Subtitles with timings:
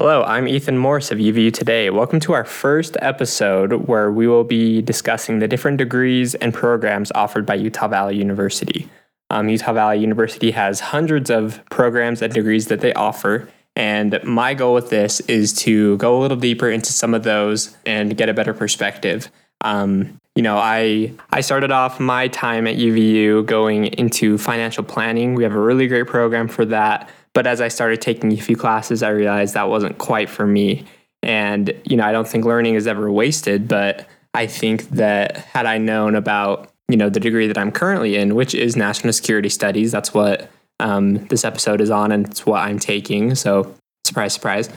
[0.00, 1.90] Hello, I'm Ethan Morse of UVU Today.
[1.90, 7.10] Welcome to our first episode where we will be discussing the different degrees and programs
[7.16, 8.88] offered by Utah Valley University.
[9.30, 14.54] Um, Utah Valley University has hundreds of programs and degrees that they offer, and my
[14.54, 18.28] goal with this is to go a little deeper into some of those and get
[18.28, 19.28] a better perspective.
[19.62, 25.34] Um, you know, I I started off my time at UVU going into financial planning.
[25.34, 27.10] We have a really great program for that.
[27.38, 30.84] But as I started taking a few classes, I realized that wasn't quite for me.
[31.22, 35.64] And, you know, I don't think learning is ever wasted, but I think that had
[35.64, 39.50] I known about, you know, the degree that I'm currently in, which is national security
[39.50, 43.36] studies, that's what um, this episode is on and it's what I'm taking.
[43.36, 43.72] So,
[44.04, 44.68] surprise, surprise.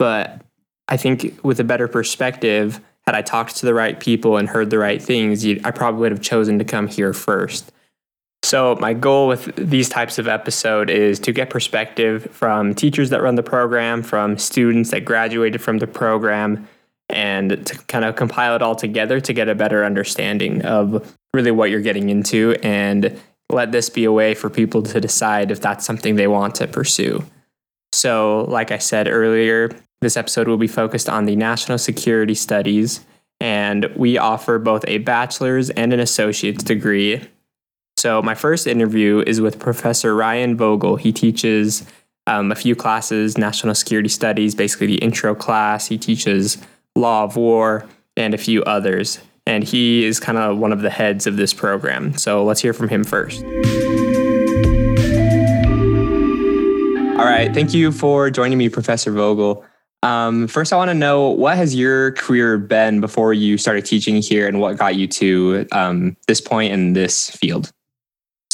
[0.00, 0.42] But
[0.88, 4.70] I think with a better perspective, had I talked to the right people and heard
[4.70, 7.70] the right things, I probably would have chosen to come here first.
[8.48, 13.20] So, my goal with these types of episode is to get perspective from teachers that
[13.20, 16.66] run the program, from students that graduated from the program,
[17.10, 21.50] and to kind of compile it all together to get a better understanding of really
[21.50, 25.60] what you're getting into and let this be a way for people to decide if
[25.60, 27.22] that's something they want to pursue.
[27.92, 33.04] So, like I said earlier, this episode will be focused on the national security studies,
[33.42, 37.28] and we offer both a bachelor's and an associate's degree
[37.98, 40.94] so, my first interview is with Professor Ryan Vogel.
[40.94, 41.84] He teaches
[42.28, 45.88] um, a few classes, national security studies, basically the intro class.
[45.88, 46.58] He teaches
[46.94, 49.18] law of war and a few others.
[49.46, 52.16] And he is kind of one of the heads of this program.
[52.16, 53.42] So, let's hear from him first.
[57.18, 57.52] All right.
[57.52, 59.64] Thank you for joining me, Professor Vogel.
[60.04, 64.22] Um, first, I want to know what has your career been before you started teaching
[64.22, 67.72] here, and what got you to um, this point in this field?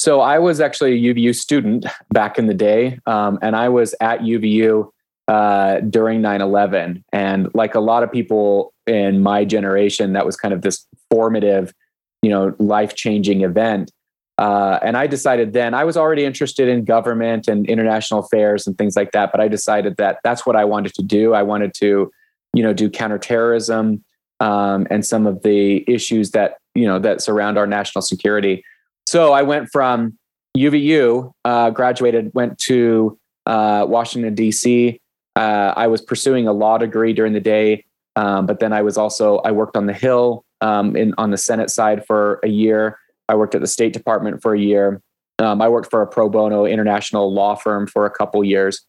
[0.04, 3.94] So I was actually a UVU student back in the day, um, and I was
[4.02, 4.90] at UVU
[5.28, 7.02] uh, during 9/11.
[7.10, 11.72] And like a lot of people in my generation, that was kind of this formative,
[12.20, 13.92] you know, life changing event.
[14.36, 18.76] Uh, and I decided then I was already interested in government and international affairs and
[18.76, 19.32] things like that.
[19.32, 21.32] But I decided that that's what I wanted to do.
[21.32, 22.12] I wanted to,
[22.52, 24.04] you know, do counterterrorism
[24.40, 28.62] um, and some of the issues that you know that surround our national security.
[29.06, 30.18] So I went from
[30.56, 35.00] UVU, uh, graduated, went to uh, Washington, D.C.
[35.36, 37.84] Uh, I was pursuing a law degree during the day,
[38.16, 41.36] um, but then I was also, I worked on the Hill um, in, on the
[41.36, 42.98] Senate side for a year.
[43.28, 45.00] I worked at the State Department for a year.
[45.38, 48.84] Um, I worked for a pro bono international law firm for a couple years.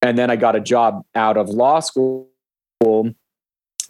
[0.00, 2.28] And then I got a job out of law school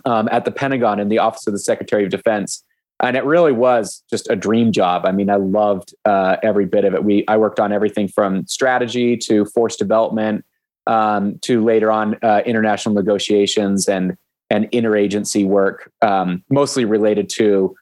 [0.05, 2.65] um, at the Pentagon in the Office of the Secretary of Defense
[3.03, 5.05] and it really was just a dream job.
[5.05, 7.05] I mean, I loved uh, every bit of it.
[7.05, 10.45] We I worked on everything from strategy to force development
[10.87, 14.17] um, to later on uh, international negotiations and
[14.51, 17.75] and interagency work, um, mostly related to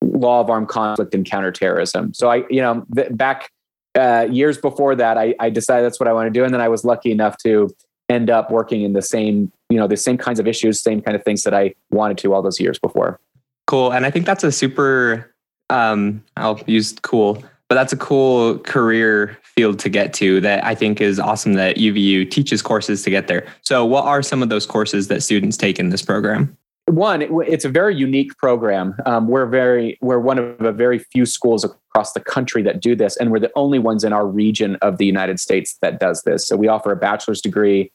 [0.00, 2.14] law of armed conflict and counterterrorism.
[2.14, 3.50] So I, you know, th- back
[3.96, 6.60] uh, years before that, I, I decided that's what I want to do, and then
[6.60, 7.68] I was lucky enough to
[8.08, 11.16] end up working in the same, you know, the same kinds of issues, same kind
[11.16, 13.18] of things that I wanted to all those years before.
[13.66, 13.92] Cool.
[13.92, 15.34] And I think that's a super,
[15.70, 20.74] um, I'll use cool, but that's a cool career field to get to that I
[20.74, 23.46] think is awesome that UVU teaches courses to get there.
[23.62, 26.56] So, what are some of those courses that students take in this program?
[26.86, 28.94] One, it's a very unique program.
[29.06, 32.94] Um, we're very, we're one of a very few schools across the country that do
[32.94, 36.22] this, and we're the only ones in our region of the United States that does
[36.24, 36.46] this.
[36.46, 37.90] So we offer a bachelor's degree,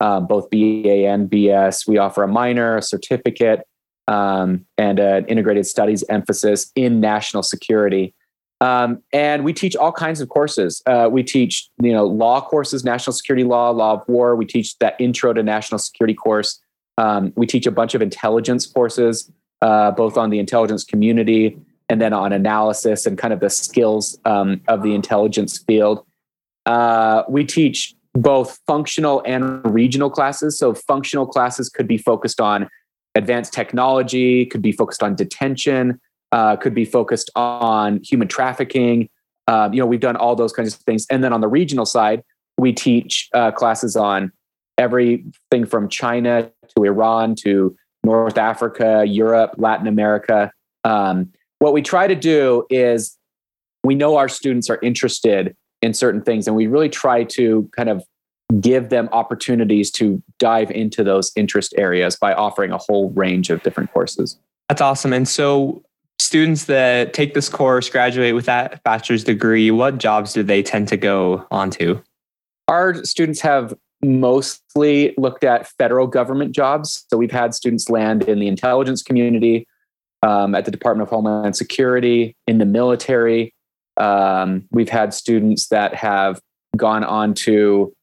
[0.00, 1.88] um, both BA and BS.
[1.88, 3.66] We offer a minor, a certificate,
[4.08, 8.14] um, and an integrated studies emphasis in national security.
[8.60, 10.82] Um, and we teach all kinds of courses.
[10.86, 14.36] Uh, we teach, you know, law courses, national security law, law of war.
[14.36, 16.60] We teach that intro to national security course.
[16.96, 22.00] Um, we teach a bunch of intelligence courses, uh, both on the intelligence community and
[22.00, 26.06] then on analysis and kind of the skills um, of the intelligence field.
[26.64, 30.56] Uh, we teach both functional and regional classes.
[30.56, 32.70] So functional classes could be focused on
[33.14, 36.00] advanced technology, could be focused on detention,
[36.32, 39.08] uh, could be focused on human trafficking.
[39.46, 41.06] Um, you know, we've done all those kinds of things.
[41.10, 42.22] And then on the regional side,
[42.58, 44.32] we teach uh, classes on
[44.78, 50.50] everything from China to Iran to North Africa, Europe, Latin America.
[50.84, 53.16] Um, what we try to do is
[53.82, 57.88] we know our students are interested in certain things, and we really try to kind
[57.88, 58.02] of
[58.60, 63.62] give them opportunities to dive into those interest areas by offering a whole range of
[63.62, 64.38] different courses.
[64.68, 65.12] That's awesome.
[65.12, 65.82] And so,
[66.18, 70.88] students that take this course, graduate with that bachelor's degree, what jobs do they tend
[70.88, 72.02] to go on to?
[72.68, 73.74] Our students have
[74.04, 77.04] mostly looked at federal government jobs.
[77.10, 79.66] So we've had students land in the intelligence community,
[80.22, 83.54] um, at the Department of Homeland Security, in the military.
[83.96, 86.40] Um, we've had students that have
[86.76, 87.94] gone on to,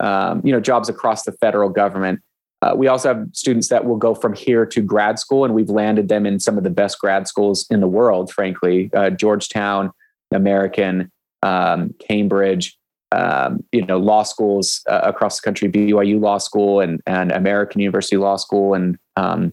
[0.00, 2.20] um, you know, jobs across the federal government.
[2.62, 5.68] Uh, we also have students that will go from here to grad school, and we've
[5.68, 9.90] landed them in some of the best grad schools in the world, frankly uh, Georgetown,
[10.32, 11.10] American,
[11.42, 12.76] um, Cambridge,
[13.12, 17.80] um, you know, law schools uh, across the country, BYU Law School and, and American
[17.80, 19.52] University Law School and um,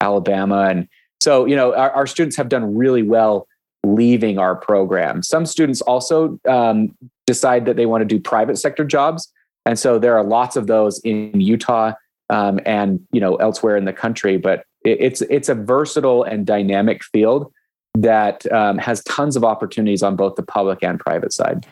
[0.00, 0.66] Alabama.
[0.68, 0.88] And
[1.20, 3.48] so, you know, our, our, students have done really well
[3.84, 5.22] leaving our program.
[5.22, 6.96] Some students also um,
[7.26, 9.32] decide that they want to do private sector jobs.
[9.66, 11.92] And so there are lots of those in Utah
[12.30, 14.36] um, and you know elsewhere in the country.
[14.36, 17.52] But it, it's it's a versatile and dynamic field
[17.94, 21.66] that um, has tons of opportunities on both the public and private side.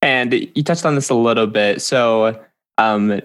[0.00, 1.82] And you touched on this a little bit.
[1.82, 2.40] So,
[2.78, 3.20] um,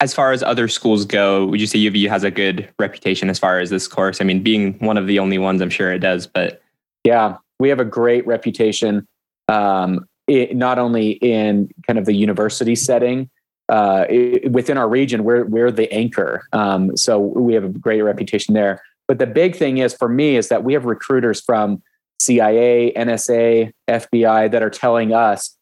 [0.00, 3.38] as far as other schools go, would you say UVU has a good reputation as
[3.38, 4.20] far as this course?
[4.20, 6.26] I mean, being one of the only ones, I'm sure it does.
[6.26, 6.60] But
[7.04, 9.06] yeah, we have a great reputation.
[9.48, 13.30] Um, it, not only in kind of the university setting,
[13.68, 16.46] uh, it, within our region, we're we're the anchor.
[16.52, 18.82] Um, so we have a great reputation there.
[19.06, 21.82] But the big thing is for me is that we have recruiters from
[22.20, 25.56] CIA, NSA, FBI that are telling us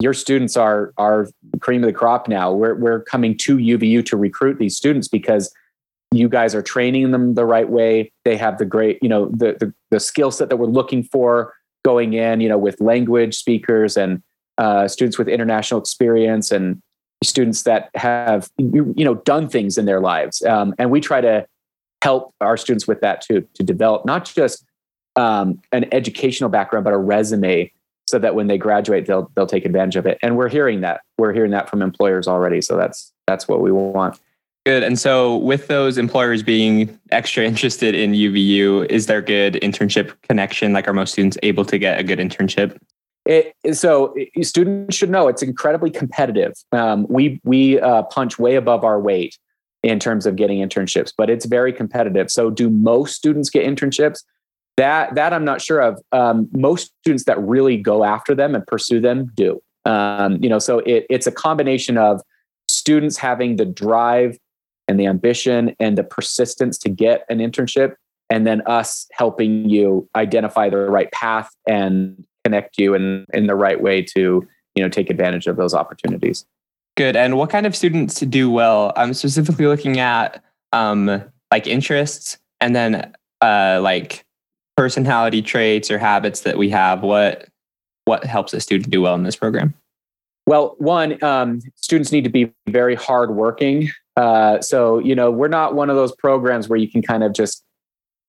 [0.00, 1.28] your students are are
[1.60, 2.52] cream of the crop now.
[2.52, 5.52] We're we're coming to UVU to recruit these students because
[6.12, 8.12] you guys are training them the right way.
[8.24, 11.54] They have the great, you know, the the, the skill set that we're looking for
[11.84, 14.22] going in, you know, with language speakers and
[14.58, 16.80] uh, students with international experience and
[17.22, 20.42] students that have you know done things in their lives.
[20.42, 21.46] Um, and we try to
[22.02, 24.64] help our students with that too to develop not just
[25.16, 27.72] um, an educational background but a resume
[28.06, 30.18] so that when they graduate they'll they'll take advantage of it.
[30.22, 31.00] And we're hearing that.
[31.18, 32.60] We're hearing that from employers already.
[32.60, 34.20] So that's that's what we want
[34.66, 40.12] good and so with those employers being extra interested in uvu is there good internship
[40.22, 42.78] connection like are most students able to get a good internship
[43.26, 46.52] it, so students should know it's incredibly competitive.
[46.72, 49.38] Um, we we uh, punch way above our weight
[49.82, 52.30] in terms of getting internships, but it's very competitive.
[52.30, 54.22] So, do most students get internships?
[54.76, 56.02] That that I'm not sure of.
[56.12, 59.62] Um, most students that really go after them and pursue them do.
[59.86, 62.20] Um, you know, so it, it's a combination of
[62.68, 64.36] students having the drive
[64.88, 67.94] and the ambition and the persistence to get an internship,
[68.30, 73.54] and then us helping you identify the right path and connect you in in the
[73.54, 76.44] right way to you know take advantage of those opportunities.
[76.96, 77.16] Good.
[77.16, 78.92] And what kind of students do well?
[78.96, 80.42] I'm specifically looking at
[80.72, 84.24] um like interests and then uh like
[84.76, 87.02] personality traits or habits that we have.
[87.02, 87.48] What
[88.04, 89.74] what helps a student do well in this program?
[90.46, 95.74] Well one um, students need to be very hardworking uh, so you know we're not
[95.74, 97.64] one of those programs where you can kind of just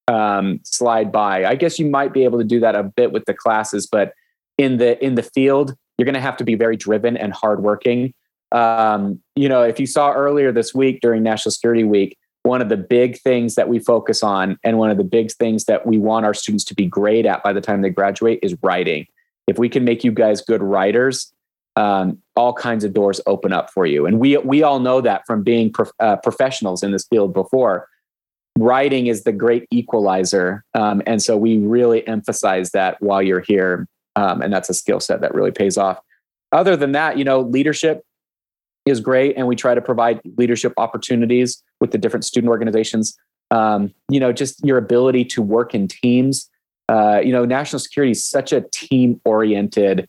[0.08, 1.46] um, slide by.
[1.46, 4.14] I guess you might be able to do that a bit with the classes, but
[4.58, 8.14] in the in the field, you're going to have to be very driven and hardworking.
[8.52, 12.70] Um, you know, if you saw earlier this week during National Security Week, one of
[12.70, 15.98] the big things that we focus on, and one of the big things that we
[15.98, 19.08] want our students to be great at by the time they graduate, is writing.
[19.48, 21.34] If we can make you guys good writers,
[21.75, 24.06] um, all kinds of doors open up for you.
[24.06, 27.88] And we we all know that from being prof- uh, professionals in this field before
[28.57, 30.63] writing is the great equalizer.
[30.74, 33.88] Um, and so we really emphasize that while you're here.
[34.15, 36.00] Um, and that's a skill set that really pays off.
[36.51, 38.03] Other than that, you know, leadership
[38.86, 39.36] is great.
[39.36, 43.17] And we try to provide leadership opportunities with the different student organizations.
[43.51, 46.50] Um, you know, just your ability to work in teams.
[46.88, 50.08] Uh, you know, national security is such a team oriented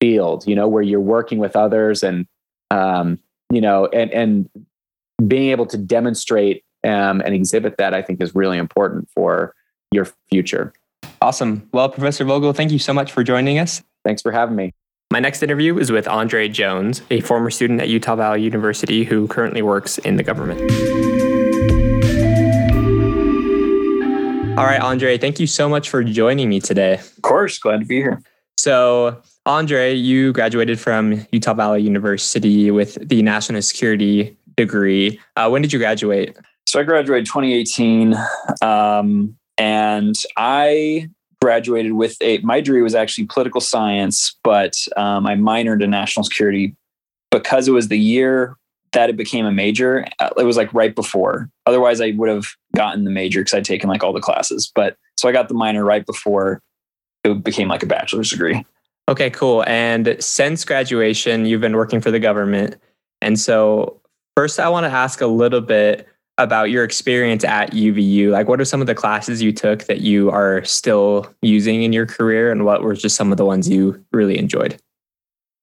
[0.00, 2.26] field, you know, where you're working with others and,
[2.70, 3.18] um,
[3.52, 4.48] you know, and, and
[5.26, 9.54] being able to demonstrate um, and exhibit that, I think is really important for
[9.90, 10.72] your future.
[11.20, 11.68] Awesome.
[11.72, 13.82] Well, Professor Vogel, thank you so much for joining us.
[14.04, 14.72] Thanks for having me.
[15.10, 19.26] My next interview is with Andre Jones, a former student at Utah Valley University who
[19.26, 20.60] currently works in the government.
[24.58, 26.94] All right, Andre, thank you so much for joining me today.
[26.94, 28.20] Of course, glad to be here.
[28.58, 35.18] So, Andre, you graduated from Utah Valley University with the National Security degree.
[35.36, 36.36] Uh, when did you graduate?
[36.66, 38.14] So I graduated 2018,
[38.60, 41.08] um, and I
[41.40, 46.24] graduated with a my degree was actually political science, but um, I minored in national
[46.24, 46.76] security
[47.30, 48.54] because it was the year
[48.92, 50.04] that it became a major.
[50.18, 51.48] Uh, it was like right before.
[51.64, 54.70] Otherwise, I would have gotten the major because I'd taken like all the classes.
[54.74, 56.60] But so I got the minor right before
[57.24, 58.62] it became like a bachelor's degree.
[59.08, 59.64] Okay, cool.
[59.66, 62.76] And since graduation, you've been working for the government.
[63.22, 64.00] And so
[64.36, 68.30] first, I want to ask a little bit about your experience at UVU.
[68.30, 71.92] Like, what are some of the classes you took that you are still using in
[71.92, 74.80] your career, and what were just some of the ones you really enjoyed?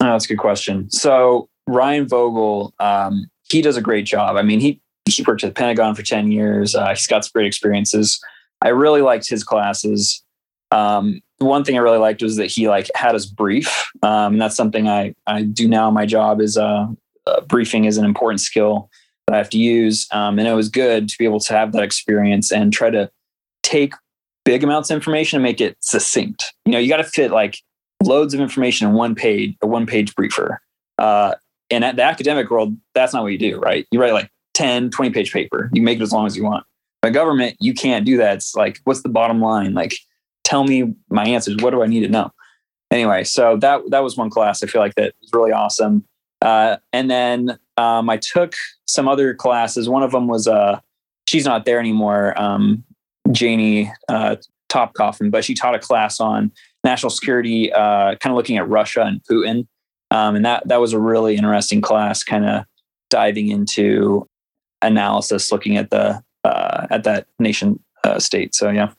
[0.01, 0.89] Oh, that's a good question.
[0.89, 4.35] So Ryan Vogel, um, he does a great job.
[4.35, 6.75] I mean, he he worked at the Pentagon for ten years.
[6.75, 8.19] Uh, he's got some great experiences.
[8.61, 10.23] I really liked his classes.
[10.71, 13.91] Um, one thing I really liked was that he like had us brief.
[14.03, 15.91] Um, and that's something I I do now.
[15.91, 16.87] My job is uh,
[17.27, 18.89] uh, briefing is an important skill
[19.27, 20.07] that I have to use.
[20.11, 23.09] Um, and it was good to be able to have that experience and try to
[23.63, 23.93] take
[24.43, 26.53] big amounts of information and make it succinct.
[26.65, 27.57] You know, you got to fit like
[28.03, 30.61] loads of information in one page, a one page briefer.
[30.97, 31.35] Uh,
[31.71, 33.87] and at the academic world, that's not what you do, right?
[33.91, 35.69] You write like 10, 20 page paper.
[35.73, 36.63] You make it as long as you want.
[37.01, 38.35] But government, you can't do that.
[38.35, 39.73] It's like, what's the bottom line?
[39.73, 39.95] Like,
[40.45, 41.57] tell me my answers.
[41.57, 42.31] What do I need to know?
[42.91, 46.05] Anyway, so that that was one class I feel like that was really awesome.
[46.41, 48.53] Uh, and then um, I took
[48.87, 49.89] some other classes.
[49.89, 50.79] One of them was uh,
[51.27, 52.83] she's not there anymore, um,
[53.31, 54.35] Janie uh,
[54.69, 56.51] Topcoffin, but she taught a class on
[56.83, 59.67] national security, uh, kind of looking at Russia and Putin.
[60.11, 62.65] Um, and that that was a really interesting class, kind of
[63.09, 64.27] diving into
[64.81, 68.53] analysis, looking at the uh, at that nation uh, state.
[68.53, 68.91] So yeah.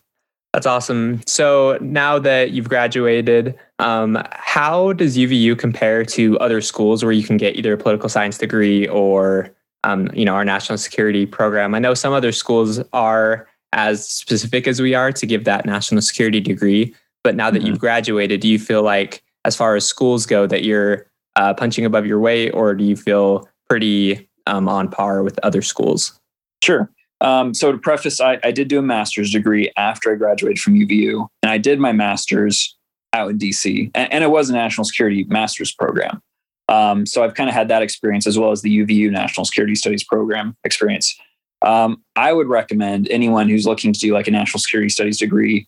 [0.56, 1.20] That's awesome.
[1.26, 7.22] So now that you've graduated, um, how does UVU compare to other schools where you
[7.22, 11.74] can get either a political science degree or, um, you know, our national security program?
[11.74, 16.00] I know some other schools are as specific as we are to give that national
[16.00, 16.94] security degree.
[17.22, 17.66] But now that mm-hmm.
[17.66, 21.84] you've graduated, do you feel like, as far as schools go, that you're uh, punching
[21.84, 26.18] above your weight, or do you feel pretty um, on par with other schools?
[26.62, 26.90] Sure.
[27.20, 30.74] Um, so to preface, I, I, did do a master's degree after I graduated from
[30.74, 32.76] UVU, and I did my master's
[33.14, 36.20] out in DC, and, and it was a national security master's program.
[36.68, 39.74] Um, so I've kind of had that experience as well as the UVU National Security
[39.74, 41.16] Studies program experience.
[41.62, 45.66] Um, I would recommend anyone who's looking to do like a national security studies degree.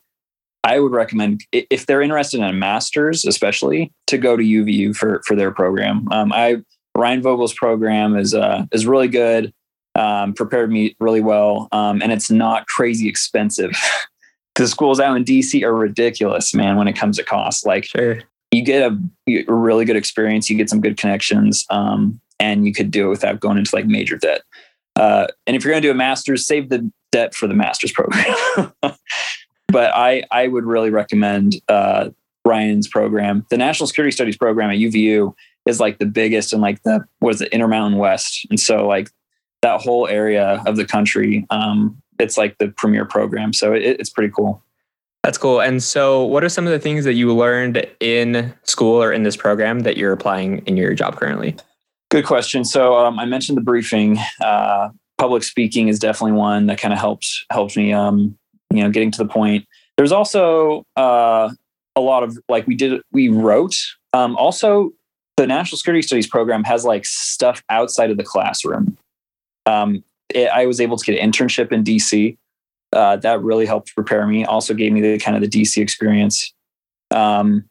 [0.65, 5.23] I would recommend if they're interested in a master's, especially to go to UVU for
[5.25, 6.09] for their program.
[6.11, 6.59] Um, I
[6.97, 9.53] Ryan Vogel's program is uh, is really good
[9.95, 11.69] um, prepared me really well.
[11.73, 13.73] Um, and it's not crazy expensive.
[14.55, 17.67] the schools out in DC are ridiculous, man, when it comes to cost.
[17.67, 18.21] Like, sure.
[18.51, 22.73] you get a, a, really good experience, you get some good connections, um, and you
[22.73, 24.43] could do it without going into like major debt.
[24.97, 27.93] Uh, and if you're going to do a master's, save the debt for the master's
[27.93, 28.73] program.
[29.69, 32.11] but I, I would really recommend uh,
[32.45, 33.47] Ryan's program.
[33.51, 35.35] The National Security Studies program at UVU
[35.67, 39.11] is like the biggest and like the what is it Intermountain West, and so like
[39.63, 41.47] that whole area of the country.
[41.51, 44.63] Um, it's like the premier program, so it, it's pretty cool.
[45.23, 45.61] That's cool.
[45.61, 49.25] And so, what are some of the things that you learned in school or in
[49.25, 51.57] this program that you're applying in your job currently?
[52.11, 52.65] Good question.
[52.65, 54.19] So, um, I mentioned the briefing.
[54.41, 57.93] Uh, public speaking is definitely one that kind of helps helps me.
[57.93, 58.39] Um,
[58.73, 59.67] you know, getting to the point.
[59.97, 61.51] There's also uh,
[61.97, 63.01] a lot of like we did.
[63.13, 63.77] We wrote.
[64.13, 64.93] Um, also,
[65.37, 68.97] the National Security Studies program has like stuff outside of the classroom.
[69.69, 72.37] Um, it, I was able to get an internship in DC.
[72.93, 74.45] Uh, that really helped prepare me.
[74.45, 76.55] Also gave me the kind of the DC experience,
[77.11, 77.65] um,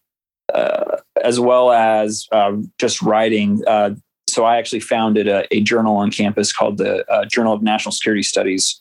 [0.53, 3.63] uh, as well as uh, just writing.
[3.65, 3.95] Uh,
[4.29, 7.91] so I actually founded a, a, journal on campus called the uh, Journal of National
[7.91, 8.79] Security Studies.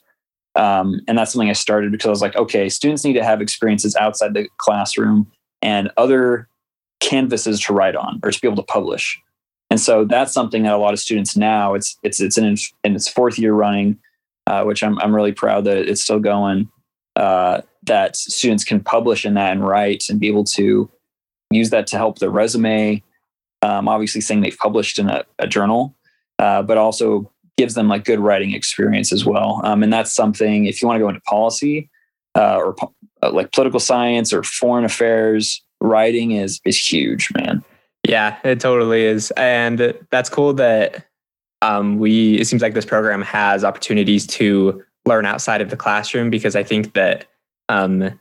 [0.54, 3.40] Um, and that's something I started because I was like, okay, students need to have
[3.40, 5.30] experiences outside the classroom
[5.62, 6.48] and other
[7.00, 9.18] canvases to write on or to be able to publish.
[9.70, 12.94] And so that's something that a lot of students now it's it's it's in, in
[12.94, 13.98] its fourth year running,
[14.46, 16.70] uh, which I'm I'm really proud that it's still going.
[17.16, 20.90] Uh, that students can publish in that and write and be able to
[21.50, 23.02] use that to help their resume.
[23.62, 25.94] Um, obviously, saying they've published in a, a journal,
[26.38, 29.60] uh, but also gives them like good writing experience as well.
[29.64, 31.88] Um, and that's something if you want to go into policy
[32.36, 37.64] uh, or po- uh, like political science or foreign affairs, writing is is huge, man.
[38.08, 39.32] Yeah, it totally is.
[39.32, 41.06] And that's cool that
[41.60, 46.30] um, we, it seems like this program has opportunities to learn outside of the classroom
[46.30, 47.26] because I think that,
[47.68, 48.18] um,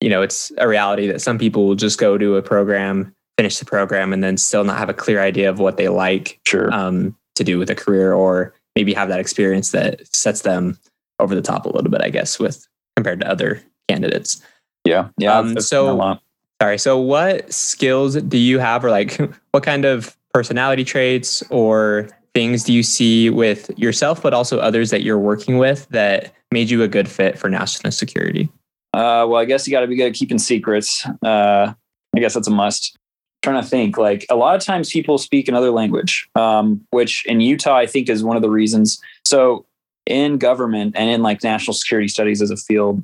[0.00, 3.58] you know, it's a reality that some people will just go to a program, finish
[3.58, 6.72] the program, and then still not have a clear idea of what they like sure.
[6.72, 10.78] um, to do with a career or maybe have that experience that sets them
[11.18, 14.42] over the top a little bit, I guess, with compared to other candidates.
[14.86, 15.08] Yeah.
[15.18, 15.38] Yeah.
[15.38, 16.20] Um, so,
[16.60, 16.78] Sorry.
[16.78, 19.18] So, what skills do you have, or like
[19.52, 24.90] what kind of personality traits or things do you see with yourself, but also others
[24.90, 28.48] that you're working with that made you a good fit for national security?
[28.92, 31.06] Uh, well, I guess you got to be good at keeping secrets.
[31.24, 31.72] Uh,
[32.14, 32.96] I guess that's a must.
[33.42, 37.40] trying to think like a lot of times people speak another language um, which in
[37.40, 39.64] utah i think is one of the reasons so
[40.06, 43.02] in government and in like national security studies as a field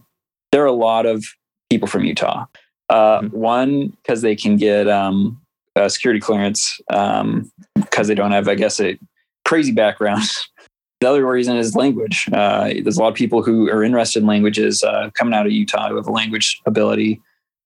[0.53, 1.25] there are a lot of
[1.71, 2.45] people from utah
[2.89, 3.37] uh, mm-hmm.
[3.37, 5.41] one because they can get um,
[5.89, 8.99] security clearance because um, they don't have i guess a
[9.45, 10.23] crazy background
[11.01, 14.27] the other reason is language uh, there's a lot of people who are interested in
[14.27, 17.21] languages uh, coming out of utah who have a language ability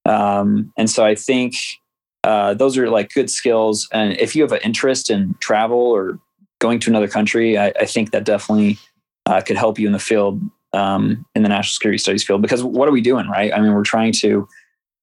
[0.06, 1.54] um, and so i think
[2.24, 3.88] uh, those are like good skills.
[3.92, 6.18] And if you have an interest in travel or
[6.58, 8.78] going to another country, I, I think that definitely
[9.26, 12.42] uh, could help you in the field, um, in the national security studies field.
[12.42, 13.52] Because what are we doing, right?
[13.52, 14.46] I mean, we're trying to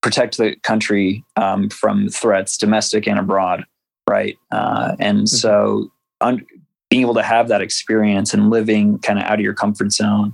[0.08, 3.66] protect the country um, from threats, domestic and abroad,
[4.10, 4.38] right?
[4.52, 5.26] Uh, and mm-hmm.
[5.26, 6.46] so, un-
[6.90, 10.34] being able to have that experience and living kind of out of your comfort zone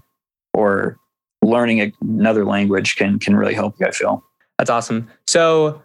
[0.54, 1.00] or
[1.42, 3.88] learning another language can can really help you.
[3.88, 4.24] I feel
[4.60, 5.10] that's awesome.
[5.28, 5.82] So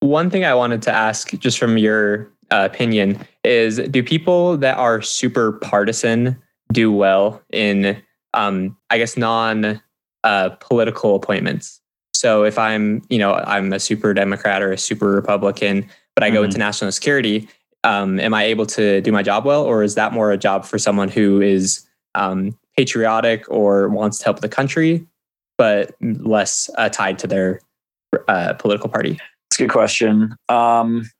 [0.00, 4.78] one thing I wanted to ask, just from your uh, opinion, is do people that
[4.78, 6.40] are super partisan
[6.72, 8.00] do well in,
[8.34, 9.82] um, I guess, non
[10.22, 11.80] uh, political appointments?
[12.24, 16.30] So if I'm, you know, I'm a super Democrat or a super Republican, but I
[16.30, 16.46] go mm-hmm.
[16.46, 17.50] into national security,
[17.82, 20.64] um, am I able to do my job well, or is that more a job
[20.64, 25.06] for someone who is um, patriotic or wants to help the country,
[25.58, 27.60] but less uh, tied to their
[28.26, 29.18] uh, political party?
[29.50, 30.34] That's a good question.
[30.48, 31.10] Um,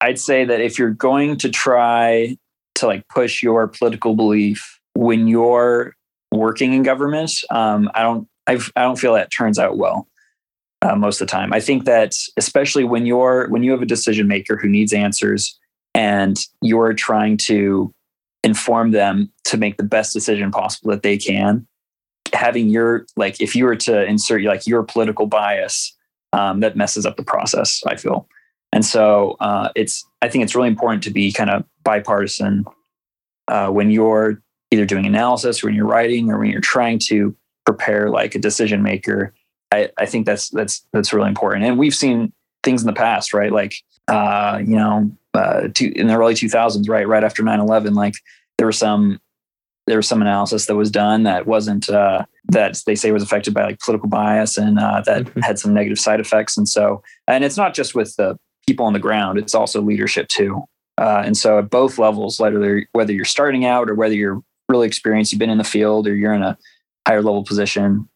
[0.00, 2.36] I'd say that if you're going to try
[2.74, 5.94] to like push your political belief when you're
[6.32, 10.08] working in government, um, I don't I've, I don't feel that turns out well
[10.84, 11.52] uh, most of the time.
[11.52, 15.58] I think that especially when you're when you have a decision maker who needs answers
[15.94, 17.92] and you're trying to
[18.42, 21.66] inform them to make the best decision possible that they can,
[22.32, 25.96] having your like if you were to insert like your political bias
[26.32, 27.82] um, that messes up the process.
[27.86, 28.28] I feel,
[28.72, 32.64] and so uh, it's I think it's really important to be kind of bipartisan
[33.48, 37.34] uh, when you're either doing analysis or when you're writing or when you're trying to
[37.64, 39.32] prepare like a decision maker.
[39.74, 43.34] I, I think that's that's that's really important, and we've seen things in the past,
[43.34, 43.52] right?
[43.52, 43.74] Like
[44.08, 48.14] uh, you know, uh, to, in the early 2000s, right, right after 9/11, like
[48.58, 49.20] there was some
[49.86, 53.52] there was some analysis that was done that wasn't uh, that they say was affected
[53.52, 55.40] by like political bias and uh, that mm-hmm.
[55.40, 56.56] had some negative side effects.
[56.56, 60.28] And so, and it's not just with the people on the ground; it's also leadership
[60.28, 60.64] too.
[60.96, 64.86] Uh, and so, at both levels, whether whether you're starting out or whether you're really
[64.86, 66.56] experienced, you've been in the field, or you're in a
[67.06, 68.08] higher level position,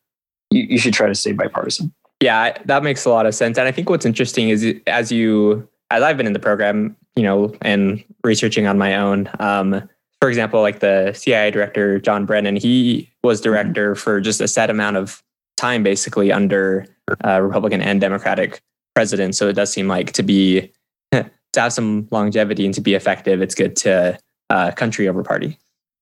[0.50, 1.92] you, you should try to stay bipartisan.
[2.20, 3.58] Yeah, that makes a lot of sense.
[3.58, 7.22] And I think what's interesting is as you, as I've been in the program, you
[7.22, 9.30] know, and researching on my own.
[9.38, 9.88] Um,
[10.20, 13.50] for example, like the CIA director, John Brennan, he was mm-hmm.
[13.50, 15.22] director for just a set amount of
[15.56, 16.86] time, basically under
[17.24, 18.60] uh, Republican and Democratic
[18.94, 19.38] presidents.
[19.38, 20.72] So it does seem like to be,
[21.12, 24.18] to have some longevity and to be effective, it's good to
[24.50, 25.58] uh, country over party.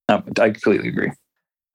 [0.08, 1.12] No, I completely agree.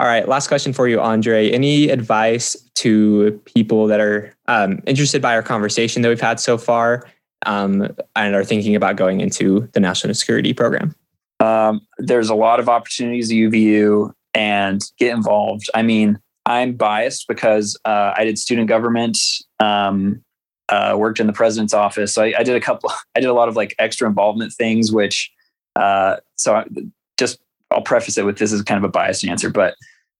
[0.01, 1.51] All right, last question for you, Andre.
[1.51, 6.57] Any advice to people that are um, interested by our conversation that we've had so
[6.57, 7.07] far
[7.45, 10.95] um, and are thinking about going into the national security program?
[11.39, 15.69] Um, there's a lot of opportunities at UVU and get involved.
[15.75, 19.19] I mean, I'm biased because uh, I did student government,
[19.59, 20.23] um,
[20.69, 22.11] uh, worked in the president's office.
[22.11, 24.91] So I, I, did a couple, I did a lot of like extra involvement things,
[24.91, 25.31] which,
[25.75, 26.65] uh, so I,
[27.19, 27.37] just,
[27.69, 29.75] I'll preface it with this is kind of a biased answer, but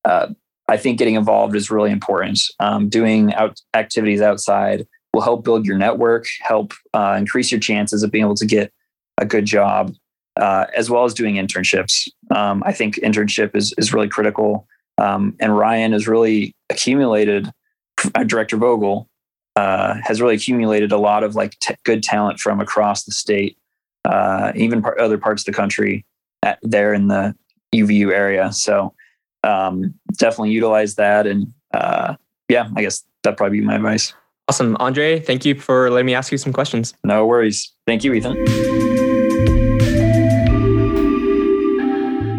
[0.06, 0.28] uh,
[0.68, 2.40] I think getting involved is really important.
[2.60, 8.04] Um, doing out activities outside will help build your network, help uh, increase your chances
[8.04, 8.72] of being able to get
[9.18, 9.94] a good job
[10.40, 12.08] uh, as well as doing internships.
[12.34, 14.68] Um, I think internship is is really critical.
[14.98, 17.52] Um, and Ryan has really accumulated.
[18.16, 19.10] Uh, Director Vogel
[19.56, 23.58] uh, has really accumulated a lot of like t- good talent from across the state,
[24.06, 26.06] uh, even par- other parts of the country,
[26.44, 27.36] at, there in the
[27.76, 28.52] UVU area.
[28.52, 28.94] So
[29.44, 31.28] um, definitely utilize that.
[31.28, 32.16] And uh,
[32.50, 34.14] yeah, I guess that'd probably be my advice.
[34.48, 35.20] Awesome, Andre.
[35.20, 36.94] Thank you for letting me ask you some questions.
[37.04, 37.72] No worries.
[37.86, 38.36] Thank you, Ethan.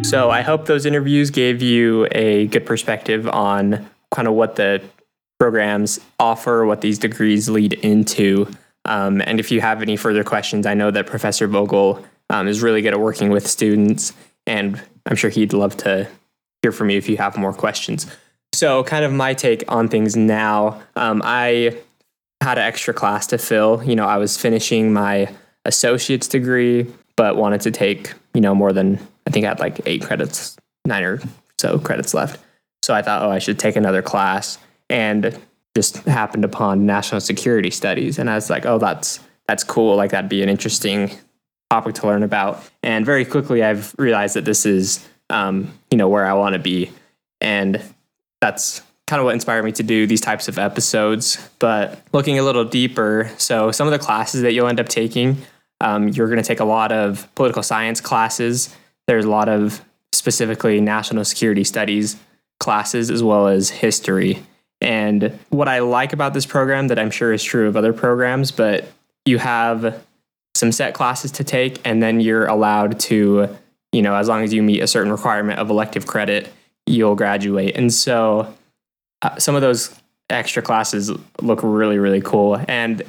[0.04, 4.82] So I hope those interviews gave you a good perspective on kind of what the
[5.38, 8.46] programs offer, what these degrees lead into.
[8.84, 12.62] Um, and if you have any further questions, I know that Professor Vogel um, is
[12.62, 14.12] really good at working with students,
[14.46, 16.08] and I'm sure he'd love to
[16.62, 18.06] hear from you if you have more questions.
[18.52, 20.82] So, kind of my take on things now.
[20.96, 21.78] Um, I
[22.40, 23.82] had an extra class to fill.
[23.82, 25.32] You know, I was finishing my
[25.64, 29.80] associate's degree, but wanted to take, you know, more than I think I had like
[29.86, 31.20] eight credits, nine or
[31.58, 32.40] so credits left.
[32.82, 34.58] So I thought, oh, I should take another class
[34.90, 35.38] and
[35.76, 38.18] just happened upon national security studies.
[38.18, 39.96] And I was like, oh, that's that's cool.
[39.96, 41.10] Like that'd be an interesting
[41.70, 42.62] topic to learn about.
[42.82, 46.58] And very quickly, I've realized that this is, um, you know, where I want to
[46.58, 46.90] be,
[47.40, 47.82] and
[48.40, 51.36] that's kind of what inspired me to do these types of episodes.
[51.58, 55.38] But looking a little deeper, so some of the classes that you'll end up taking,
[55.80, 58.74] um, you're going to take a lot of political science classes.
[59.06, 62.16] There's a lot of specifically national security studies
[62.60, 64.38] classes as well as history.
[64.80, 68.52] And what I like about this program that I'm sure is true of other programs,
[68.52, 68.88] but
[69.24, 70.00] you have
[70.54, 73.48] some set classes to take and then you're allowed to,
[73.92, 76.52] you know, as long as you meet a certain requirement of elective credit,
[76.86, 77.76] you'll graduate.
[77.76, 78.52] And so
[79.22, 79.94] uh, some of those
[80.30, 83.02] extra classes look really really cool and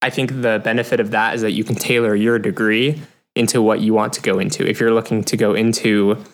[0.00, 3.02] I think the benefit of that is that you can tailor your degree
[3.34, 4.64] into what you want to go into.
[4.64, 6.24] If you're looking to go into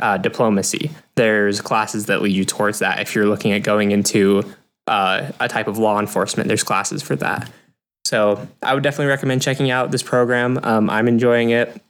[0.00, 0.90] uh, diplomacy.
[1.14, 3.00] There's classes that lead you towards that.
[3.00, 4.42] If you're looking at going into
[4.86, 7.50] uh, a type of law enforcement, there's classes for that.
[8.04, 10.58] So I would definitely recommend checking out this program.
[10.62, 11.80] Um, I'm enjoying it.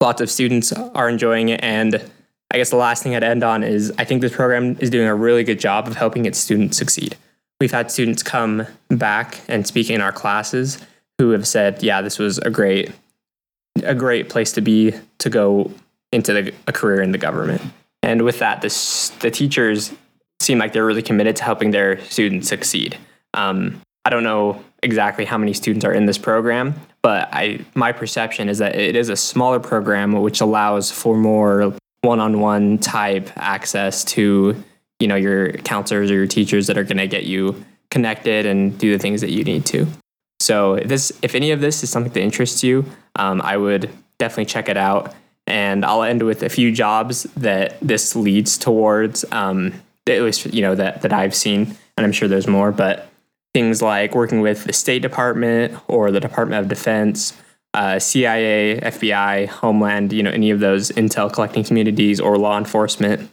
[0.00, 1.60] Lots of students are enjoying it.
[1.62, 2.10] And
[2.50, 5.08] I guess the last thing I'd end on is I think this program is doing
[5.08, 7.16] a really good job of helping its students succeed.
[7.60, 10.78] We've had students come back and speak in our classes
[11.18, 12.92] who have said, yeah, this was a great
[13.84, 15.70] a great place to be to go
[16.12, 17.62] into the, a career in the government.
[18.02, 19.92] And with that, this, the teachers
[20.40, 22.96] seem like they're really committed to helping their students succeed.
[23.34, 27.92] Um, I don't know exactly how many students are in this program, but I my
[27.92, 34.04] perception is that it is a smaller program which allows for more one-on-one type access
[34.04, 34.62] to
[35.00, 38.78] you know your counselors or your teachers that are going to get you connected and
[38.78, 39.86] do the things that you need to.
[40.40, 42.84] So this if any of this is something that interests you,
[43.16, 45.14] um, I would definitely check it out
[45.48, 49.24] and I'll end with a few jobs that this leads towards.
[49.32, 49.72] Um,
[50.06, 52.70] at least you know that that I've seen, and I'm sure there's more.
[52.72, 53.08] But
[53.54, 57.36] things like working with the State Department or the Department of Defense,
[57.74, 63.30] uh, CIA, FBI, Homeland, you know, any of those intel collecting communities or law enforcement.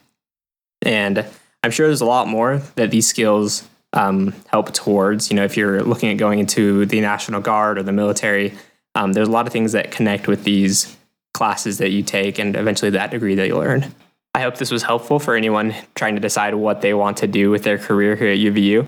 [0.82, 1.26] And
[1.64, 5.32] I'm sure there's a lot more that these skills um, help towards.
[5.32, 8.54] You know, if you're looking at going into the National Guard or the military,
[8.94, 10.96] um, there's a lot of things that connect with these
[11.34, 13.94] classes that you take and eventually that degree that you learn.
[14.34, 17.50] I hope this was helpful for anyone trying to decide what they want to do
[17.50, 18.88] with their career here at UVU.